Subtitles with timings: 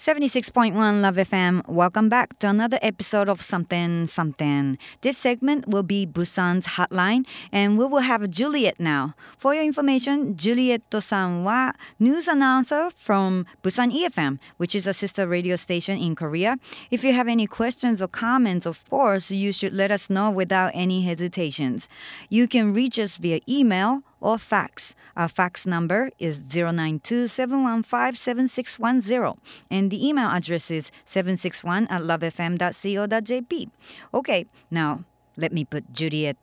[0.00, 1.60] 76.1 Love FM.
[1.68, 4.78] Welcome back to another episode of Something Something.
[5.02, 9.14] This segment will be Busan's hotline and we will have Juliet now.
[9.36, 15.28] For your information, Juliet san wa news announcer from Busan EFM, which is a sister
[15.28, 16.56] radio station in Korea.
[16.90, 20.70] If you have any questions or comments, of course, you should let us know without
[20.72, 21.90] any hesitations.
[22.30, 24.94] You can reach us via email or fax.
[25.16, 29.38] Our fax number is 0927157610
[29.70, 33.70] and the email address is 761 at lovefm.co.jp.
[34.14, 35.04] Okay, now
[35.36, 36.36] let me put Juliet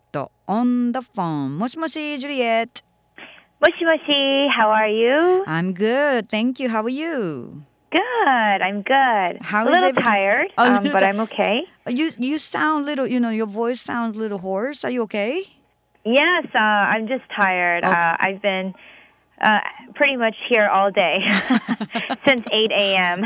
[0.48, 1.54] on the phone.
[1.54, 2.82] Moshi moshi, Juliet.
[3.62, 5.44] Moshi moshi, how are you?
[5.48, 6.70] I'm good, thank you.
[6.70, 7.64] How are you?
[7.90, 8.62] Good.
[8.62, 9.38] I'm good.
[9.42, 11.62] How a little tired, oh, um, but I'm okay.
[11.88, 13.08] You you sound little.
[13.08, 14.84] You know, your voice sounds a little hoarse.
[14.84, 15.46] Are you okay?
[16.08, 17.84] Yes, uh, I'm just tired.
[17.84, 17.94] Okay.
[17.94, 18.74] Uh, I've been
[19.42, 19.60] uh,
[19.94, 21.18] pretty much here all day
[22.26, 23.24] since 8 a.m.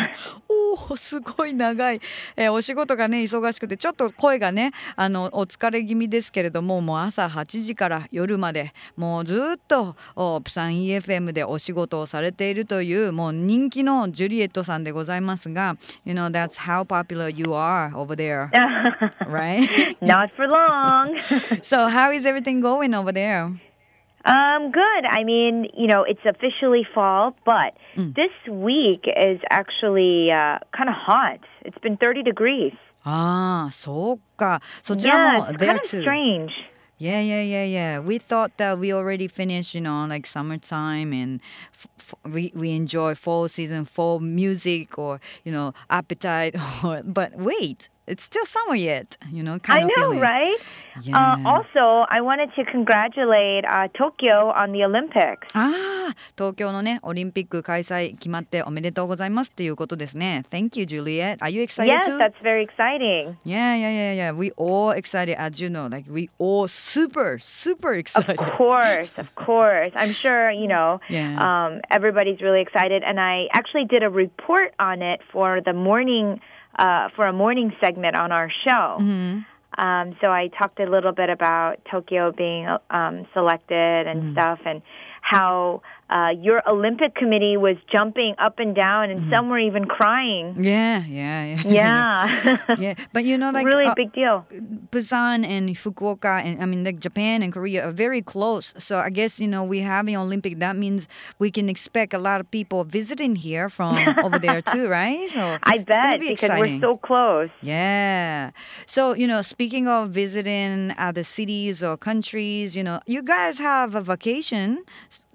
[0.50, 2.02] おおすごい長い、
[2.36, 18.50] えーお仕事がね忙しくてちょっと声がねあのお疲れ気味ですけれどももう朝8時から夜までもうずっとおプサン EFM でお仕事をされているというもう人気のジュリエットさんでございますが You know that's how popular you are over there
[19.28, 19.68] right
[20.02, 21.16] Not for long.
[21.62, 23.71] So how is everything going over there
[24.26, 25.06] Um, good.
[25.10, 28.16] I mean, you know, it's officially fall, but mm.
[28.16, 31.40] this week is actually uh, kind of hot.
[31.62, 32.74] It's been 30 degrees.
[33.06, 34.20] Ah, so
[34.84, 36.52] So yeah, it's kind of strange.
[37.00, 38.00] Yeah, yeah, yeah, yeah.
[38.00, 41.42] We thought that we already finished, you know, like summertime and
[41.74, 46.56] f- f- we, we enjoy fall season, fall music or, you know, appetite.
[46.84, 49.90] Or, but wait, it's still summer yet, you know, kind I of.
[49.98, 50.20] I know, feeling.
[50.20, 50.58] right?
[51.03, 51.35] Yeah.
[51.35, 55.47] Uh, also, I wanted to congratulate uh, Tokyo on the Olympics.
[55.53, 60.43] ああ、東京のね、オリンピック開催決まっておめでとうございますっていうことですね。
[60.51, 61.37] Thank you, Juliet.
[61.41, 62.17] Are you excited Yes, too?
[62.19, 63.37] that's very exciting.
[63.45, 64.33] Yeah, yeah, yeah, yeah.
[64.33, 65.89] We all excited, as you know.
[65.91, 68.41] Like we all super, super excited.
[68.41, 69.93] Of course, of course.
[69.95, 71.37] I'm sure, you know, Yeah.
[71.39, 73.03] um, everybody's really excited.
[73.05, 76.41] And I actually did a report on it for the morning,
[76.79, 78.97] uh, for a morning segment on our show.
[79.01, 79.45] Mhm.
[79.78, 84.82] Um, so I talked a little bit about Tokyo being um, selected and stuff, and
[85.22, 90.64] how uh, your Olympic committee was jumping up and down, and some were even crying.
[90.64, 91.62] Yeah, yeah, yeah.
[91.72, 94.46] Yeah, yeah, but you know, like really uh, big deal.
[94.92, 98.74] Busan and Fukuoka and I mean like Japan and Korea are very close.
[98.78, 100.60] So I guess you know we have an Olympic.
[100.60, 101.08] That means
[101.40, 105.30] we can expect a lot of people visiting here from over there too, right?
[105.30, 106.82] So I bet be because exciting.
[106.82, 107.50] we're so close.
[107.62, 108.52] Yeah.
[108.86, 113.96] So, you know, speaking of visiting other cities or countries, you know, you guys have
[113.96, 114.84] a vacation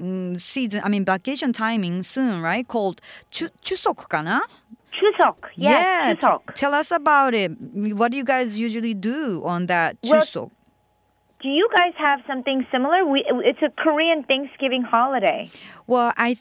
[0.01, 0.41] mm,
[0.71, 2.67] season, I mean, vacation timing soon, right?
[2.67, 3.01] Called
[3.31, 4.41] Chu- Chuseok, kana?
[4.93, 6.15] Chuseok, yes, yeah.
[6.15, 6.55] Chuseok.
[6.55, 7.51] Tell us about it.
[7.61, 10.37] What do you guys usually do on that Chuseok?
[10.37, 10.53] Well,
[11.41, 13.05] Do you guys have something similar?
[13.05, 15.51] We, it's a Korean Thanksgiving holiday.
[15.87, 16.35] Well, I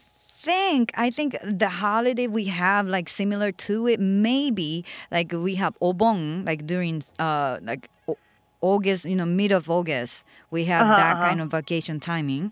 [0.45, 5.73] think I think the holiday we have like similar to it maybe like we have
[5.81, 7.89] obon like during uh like
[8.73, 10.13] August, you know, mid of August,
[10.55, 11.27] we have Uh-huh, that uh-huh.
[11.27, 12.45] kind of vacation timing.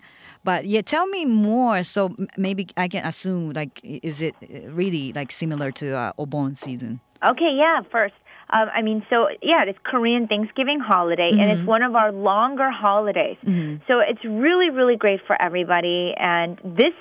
[0.50, 2.02] But yeah, tell me more so
[2.38, 6.92] maybe I can assume like is it uh, really like similar to uh, obon season?
[7.32, 8.18] Okay, yeah, first.
[8.56, 12.70] Um, I mean, so yeah, it's Korean Thanksgiving holiday, and it's one of our longer
[12.86, 13.40] holidays.
[13.88, 16.14] So it's really, really great for everybody.
[16.36, 16.50] And
[16.82, 16.96] this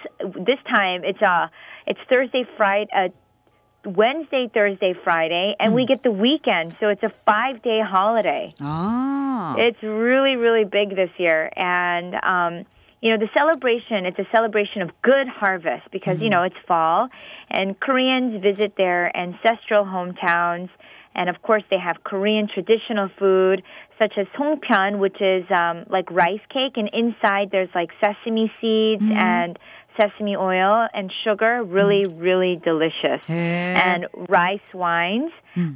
[0.50, 1.48] this time, it's uh,
[1.90, 3.08] it's Thursday, Friday, uh,
[3.84, 6.76] Wednesday, Thursday, Friday, and we get the weekend.
[6.80, 8.52] So it's a five day holiday.
[8.60, 9.56] Ah.
[9.56, 11.50] It's really, really big this year.
[11.56, 12.66] And, um,
[13.00, 17.08] you know, the celebration, it's a celebration of good harvest because, you know, it's fall
[17.50, 20.70] and Koreans visit their ancestral hometowns.
[21.14, 23.62] And of course, they have Korean traditional food
[23.98, 26.76] such as songpyeon, which is um, like rice cake.
[26.76, 29.58] And inside there's like sesame seeds and
[29.99, 31.63] sesame oil and sugar.
[31.63, 33.21] Really, really delicious.
[33.27, 33.75] 해.
[33.75, 35.31] And rice wines.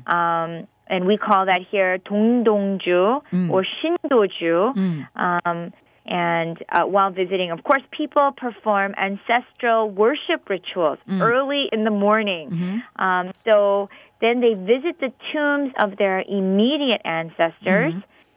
[0.07, 4.75] Um, and we call that here 동동주 or 신도주.
[5.15, 5.73] Um,
[6.05, 12.81] and uh, while visiting, of course, people perform ancestral worship rituals early in the morning.
[12.97, 13.89] Um, so
[14.19, 17.93] then they visit the tombs of their immediate ancestors.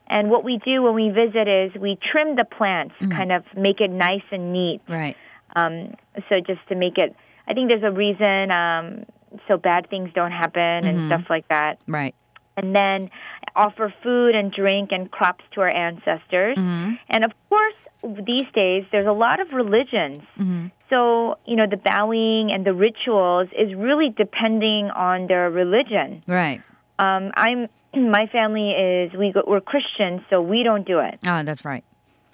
[0.07, 3.81] And what we do when we visit is we trim the plants, kind of make
[3.81, 4.81] it nice and neat.
[4.87, 5.17] Right.
[5.56, 5.94] Um,
[6.30, 7.16] so just to make it,
[7.48, 9.06] I think there's a reason um,
[9.48, 11.80] so bad things don't happen and stuff like that.
[11.88, 12.16] Right.
[12.58, 13.10] And then
[13.56, 16.58] offer food and drink and crops to our ancestors.
[16.58, 20.24] And of course, these days there's a lot of religions.
[20.38, 20.68] Mm-hmm.
[20.90, 26.24] So, you know, the bowing and the rituals is really depending on their religion.
[26.28, 26.62] Right.
[26.98, 31.20] Um, I'm my family is we go, we're Christians, so we don't do it.
[31.26, 31.84] Ah, that's right.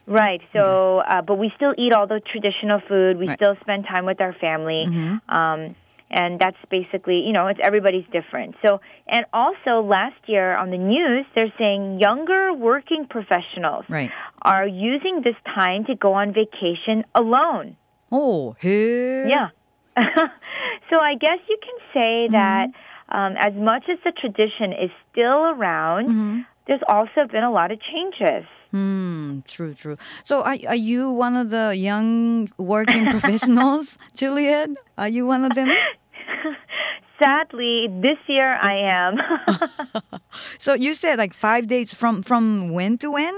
[0.07, 0.41] Right.
[0.53, 3.17] So, uh, but we still eat all the traditional food.
[3.17, 3.37] We Right.
[3.39, 4.85] still spend time with our family.
[4.87, 5.21] Mhm.
[5.29, 5.75] Um,
[6.11, 8.55] and that's basically, you know, it's everybody's different.
[8.63, 14.11] So, and also last year on the news, they're saying younger working professionals Right.
[14.43, 17.75] are using this time to go on vacation alone.
[18.11, 19.27] Oh, へえ。
[19.27, 19.49] Yeah.
[20.93, 22.69] so I guess you can say that
[23.09, 27.72] um, as much as the tradition is still around, Mhm there's also been a lot
[27.72, 28.46] of changes.
[28.70, 29.96] Hmm, true, true.
[30.22, 34.70] So are, are you one of the young working professionals, Juliet?
[34.96, 35.68] Are you one of them?
[37.22, 39.18] Sadly, this year I am.
[40.58, 43.34] So you said like five days from from when to when?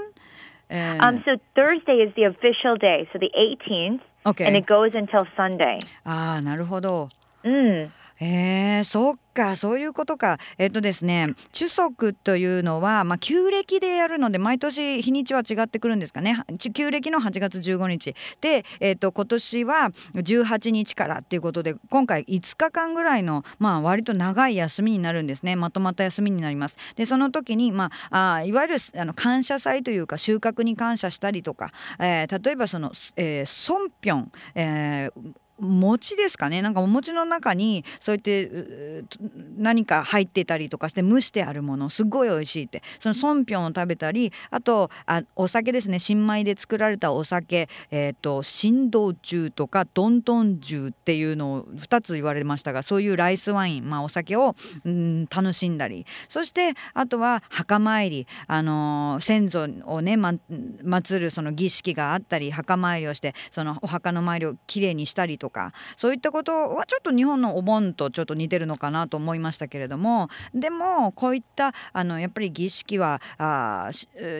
[0.69, 4.45] Uh, um, so Thursday is the official day, so the 18th, okay.
[4.45, 5.79] and it goes until Sunday.
[6.05, 7.09] ああ、なるほど。
[7.43, 7.89] Mm.
[8.06, 10.38] へ えー、そっか、そういうことか。
[10.58, 16.42] えっとですね、中足というのは、まあ、旧暦でやるので、毎年日にちは違ってくるんですかね。
[16.74, 18.14] 旧暦の8月15日。
[18.40, 25.54] で、えっと、今年は18日からっていうことで、今回5日間ぐらいの、まあ、割と長い休みになるんですね。
[25.54, 26.76] まとまった休みになります。
[26.96, 36.62] で、その時に、まあ、あいわゆるあの感謝祭というか、収穫に感謝したりとか、えー例えばその、えー、ソンピョン、えー餅ですかね。
[36.62, 39.04] なんかお餅の中にそうやって
[39.56, 42.82] 何か入ってたりとかして蒸してあるものすごい美味しいって。
[43.00, 45.98] そのソンピョンを食べたりあとあお酒ですね。
[45.98, 54.54] 新米で作られたお酒えっ、と新道中とかドントン中っていうのを2つ言われましたがそういうライスワイン、まあ、お酒を、
[54.84, 56.06] うん、楽しんだり。
[56.28, 58.26] そしてあとは墓参り。
[58.46, 65.47] あの先祖をね、ま、祀るその儀式があったり墓参りをしてそのお墓の周りをきれいにしたりとか。
[65.48, 73.90] とかそういったことはちょっと日本のお盆とちょっと似てるのかなと思いましたけれどもでもこういったあのやっぱり儀式はあ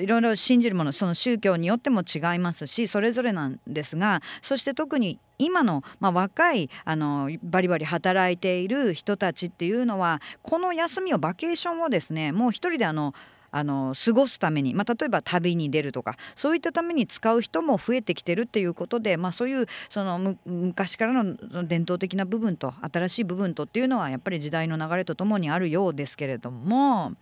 [0.02, 13.14] いろいろ信じるものその宗教によっても違いますしそれぞれなんですがそして特に今の、まあ、若いあのバリバリ働いている人たちっていうのはこの休みをバケーションをですねもう一人であの
[13.50, 27.12] あの過ごすために、まあ、例えば旅に出るとかそういったために使う人も増えてきてるっていうことで、まあ、そういうその昔からの伝統的な部分と新しい部分とっていうのはやっぱり時代の流れとともにあるようですけれども。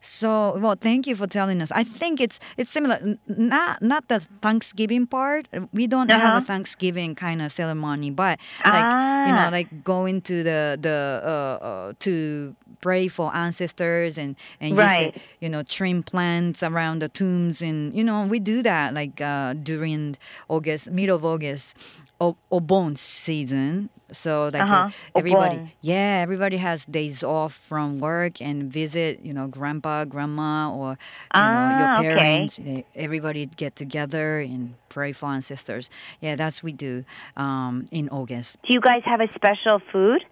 [0.00, 1.72] So well, thank you for telling us.
[1.72, 2.98] I think it's it's similar.
[3.26, 5.48] Not not the Thanksgiving part.
[5.72, 6.38] We don't have Uh-huh.
[6.38, 8.84] a Thanksgiving kind of ceremony, but like
[9.26, 9.50] you know, Ah.
[9.52, 15.14] like going to the the uh, uh, to pray for ancestors and and Right.
[15.14, 18.94] you, say, you know trim plants around the tombs and you know we do that
[18.94, 20.16] like uh, during
[20.48, 21.74] August, mid of August,
[22.20, 23.88] o- Obon season.
[24.12, 24.90] So like uh, Uh-huh.
[25.14, 25.72] everybody, Obon.
[25.80, 30.98] yeah, everybody has days off from work and visit, you know, grandpa, grandma, or
[31.34, 32.50] you know your Ah, okay.
[32.50, 32.58] parents.
[32.64, 35.90] Eh, Everybody get together and pray for ancestors.
[36.20, 37.04] Yeah, that's we do
[37.36, 38.56] um, in August.
[38.66, 40.24] Do you guys have a special food?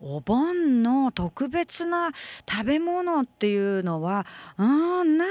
[0.00, 2.10] お盆の特別な
[2.50, 4.26] 食べ物っていうのは、
[4.58, 4.62] う
[5.04, 5.24] ん、not,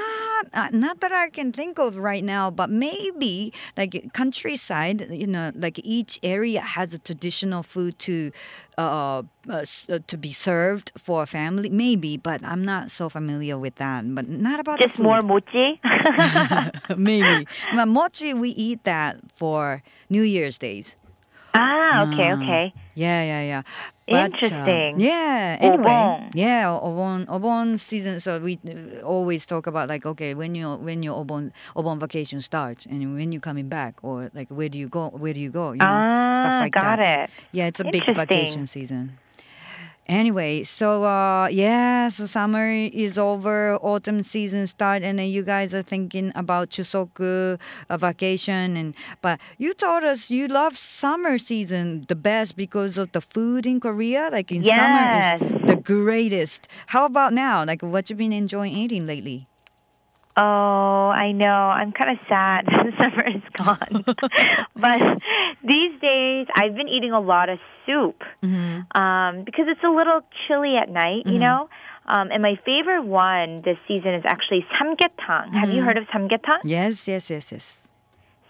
[0.54, 5.52] uh, not that I can think of right now, but maybe like countryside, you know,
[5.56, 8.32] like each area has a traditional food to
[8.80, 11.70] uh, uh, s- uh, to be served for a family.
[11.70, 14.16] Maybe, but I'm not so familiar with that.
[14.16, 15.28] But not about Just the more food.
[15.54, 15.80] mochi?
[16.98, 17.48] maybe.
[17.76, 20.96] But mochi, we eat that for New Year's days.
[21.55, 22.37] ah, okay, Ah.
[22.37, 22.73] okay.
[22.95, 23.63] Yeah, yeah, yeah.
[24.09, 25.01] But, uh, Interesting.
[25.01, 25.57] yeah.
[25.61, 26.31] Anyway, Obon.
[26.35, 28.21] yeah, obon obon season.
[28.21, 32.41] So we uh, always talk about like, okay, when you when your obon obon vacation
[32.41, 35.09] starts and when you coming back, or like where do you go?
[35.11, 35.73] Where do you go?
[35.73, 36.99] You know, ah, stuff like got that.
[36.99, 37.31] it.
[37.53, 39.19] Yeah, it's a big vacation season.
[40.09, 45.75] Anyway, so uh yeah, so summer is over, autumn season start, and then you guys
[45.75, 47.61] are thinking about Chusoku
[47.91, 53.13] a vacation, and but you told us you love summer season the best because of
[53.13, 54.31] the food in Korea.
[54.33, 56.69] Like in summer is the greatest.
[56.87, 57.63] How about now?
[57.65, 59.47] Like what you been enjoying eating lately?
[60.41, 61.47] Oh, I know.
[61.79, 64.05] I'm kind of sad the summer is gone.
[64.77, 65.01] but
[65.67, 68.23] these days, I've been eating a lot of soup
[68.95, 71.69] um, because it's a little chilly at night, you know?
[72.07, 75.53] Um, and my favorite one this season is actually samgyetang.
[75.55, 76.61] Have you heard of samgyetang?
[76.65, 77.89] Yes, yes, yes, yes.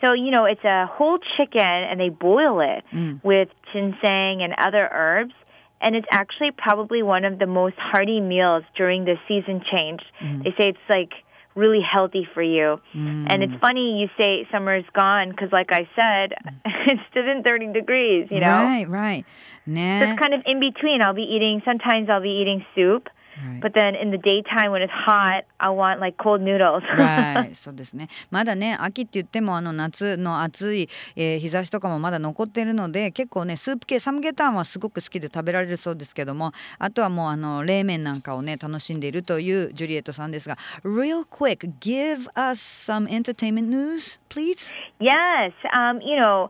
[0.02, 3.20] So, you know, it's a whole chicken and they boil it Mm.
[3.24, 5.32] with ginseng and other herbs.
[5.80, 10.02] And it's actually probably one of the most hearty meals during the season change.
[10.20, 11.12] They say it's like
[11.58, 12.80] really healthy for you.
[12.94, 13.26] Mm.
[13.28, 16.34] And it's funny you say summer's gone because, like I said,
[16.86, 18.46] it's still in 30 degrees, you know?
[18.46, 19.24] Right, right.
[19.66, 20.00] Nah.
[20.00, 21.02] So it's kind of in between.
[21.02, 23.08] I'll be eating, sometimes I'll be eating soup.
[23.38, 23.60] Right.
[23.60, 26.82] But then in the daytime when it's hot, I want like cold noodles.
[26.96, 27.54] right.
[27.54, 28.08] そうですね。
[28.30, 44.72] まだね、秋って言ってもあの夏の暑い、えー、日差しとかもまだ残っているので、結構ねスープ系サムゲタンはすごく好きで食べられるそうですけども、あとはもうあの冷麺なんかをね楽しんでいるというジュリエットさんですが、real quick, give us some entertainment news, please.
[45.00, 45.52] Yes.
[45.72, 46.48] Um, you know.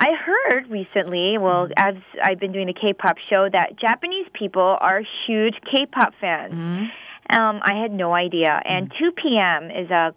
[0.00, 1.72] I heard recently, well, mm-hmm.
[1.76, 6.54] as I've been doing a K-pop show, that Japanese people are huge K-pop fans.
[6.54, 7.38] Mm-hmm.
[7.38, 8.60] Um, I had no idea.
[8.64, 9.28] And mm-hmm.
[9.28, 10.14] 2PM is a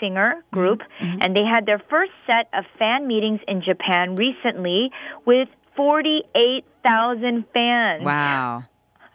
[0.00, 1.18] singer group, mm-hmm.
[1.20, 4.90] and they had their first set of fan meetings in Japan recently
[5.26, 8.04] with 48,000 fans.
[8.04, 8.64] Wow.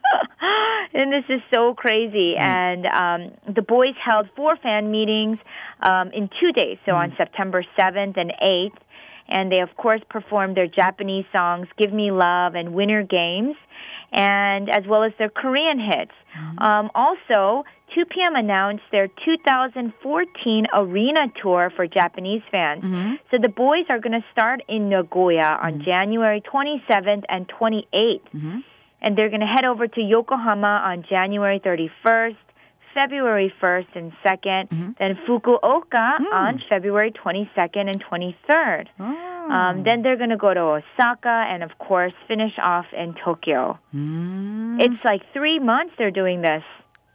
[0.94, 2.36] and this is so crazy.
[2.38, 5.40] And um, the boys held four fan meetings
[5.82, 7.18] um, in two days, so on mm.
[7.18, 8.78] September 7th and 8th
[9.32, 13.56] and they of course performed their Japanese songs "Give Me Love" and "Winter Games,"
[14.12, 16.12] and as well as their Korean hits.
[16.38, 16.60] Mm-hmm.
[16.60, 17.64] Um, also,
[17.96, 22.84] 2PM announced their 2014 arena tour for Japanese fans.
[22.84, 23.16] Mm-hmm.
[23.32, 25.84] So the boys are going to start in Nagoya on mm-hmm.
[25.84, 27.86] January 27th and 28th.
[27.94, 28.60] Mm-hmm.
[29.04, 32.36] And they're going to head over to Yokohama on January 31st.
[32.94, 34.92] February 1st and 2nd, mm-hmm.
[35.00, 36.34] then Fukuoka mm.
[36.34, 38.88] on February 22nd and 23rd.
[39.00, 39.52] Oh.
[39.52, 43.80] Um, then they're going to go to Osaka and, of course, finish off in Tokyo.
[43.94, 44.80] Mm.
[44.80, 46.64] It's like three months they're doing this.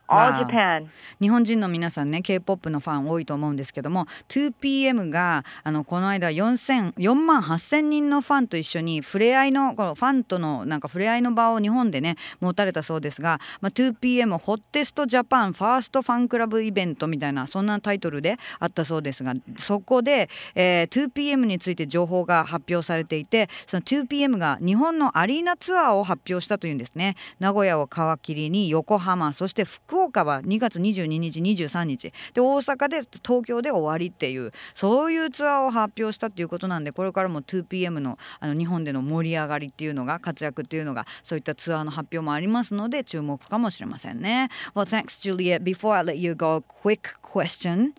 [0.08, 0.86] All Japan.
[1.20, 44.50] 日本人の皆さんね K-POP のファン多いと思うんですけども 2PM があのこの間4 4万8,000人のファンと一緒に触れ合いのこのファンとのなんか触れ合いの場を日本でね持たれたそうですが、まあ、2PM ホッテストジャパンファーストファンクラブイベントみたいなそんなタイトルであったそうですがそこで、えー、2PM について情報が発表されていてその 2PM が日本のアリーナツアーを発表したというんですね名古屋を皮切りに横浜そして福福岡は2月22日23日で大阪で東京で終わりっていうそういうツアーを発表したっていうことなんでこれからも 2PM のあの日本での盛り上がりっていうのが活躍っていうのがそういったツアーの発表もありますので注目かもしれませんね。
[44.74, 45.62] Well, thanks, Juliet.
[45.62, 47.94] Before I let you go, quick question.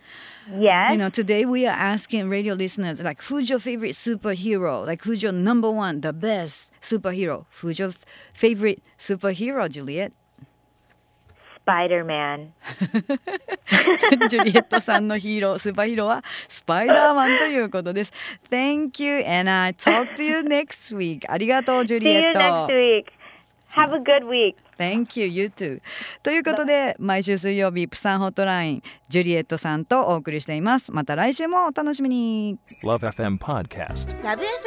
[0.55, 0.91] Yes.
[0.91, 4.85] You know, today we are asking radio listeners, like, who's your favorite superhero?
[4.85, 7.45] Like, who's your number one, the best superhero?
[7.61, 7.93] Who's your
[8.33, 10.13] favorite superhero, Juliet?
[11.67, 12.53] パイダーマン
[14.29, 18.13] ジュリエットさんのヒーロースーパーヒーローはスパイダーマンということです。
[18.49, 21.29] Thank you and I talk to you next week.
[21.29, 23.03] ありがとうジュリエット you
[23.75, 24.55] have a good week.
[24.77, 25.81] Thank you, you too.
[26.23, 30.93] ということで毎週水曜日プサンホットラインジュリエットさんとお送りしています。
[30.93, 32.57] また来週もお楽しみに。
[32.85, 34.66] LoveFM Podcast Love FM